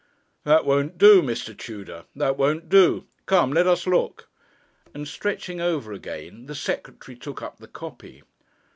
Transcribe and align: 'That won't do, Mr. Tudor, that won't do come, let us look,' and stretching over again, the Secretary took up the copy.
'That 0.45 0.65
won't 0.65 0.97
do, 0.97 1.21
Mr. 1.21 1.55
Tudor, 1.55 2.05
that 2.15 2.35
won't 2.35 2.69
do 2.69 3.05
come, 3.27 3.51
let 3.53 3.67
us 3.67 3.85
look,' 3.85 4.27
and 4.95 5.07
stretching 5.07 5.61
over 5.61 5.93
again, 5.93 6.47
the 6.47 6.55
Secretary 6.55 7.15
took 7.15 7.43
up 7.43 7.59
the 7.59 7.67
copy. 7.67 8.23